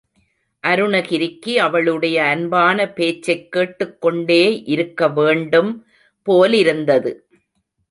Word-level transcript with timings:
அருணகிரிக்கு 0.67 1.55
அவளுடைய 1.55 2.23
அன்பான 2.23 2.89
பேச்சைக் 2.89 3.51
கேட்டுக் 3.51 4.01
கொண்டே 4.01 4.63
இருக்க 4.63 5.07
வேண்டும் 5.07 5.85
போலிருந்தது. 6.23 7.27